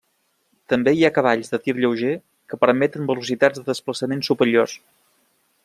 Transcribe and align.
També 0.71 0.93
hi 0.99 1.03
ha 1.07 1.11
cavalls 1.17 1.51
de 1.51 1.59
tir 1.67 1.75
lleuger 1.83 2.13
que 2.53 2.59
permeten 2.65 3.05
velocitats 3.11 3.61
de 3.61 3.67
desplaçament 3.69 4.25
superiors. 4.31 4.75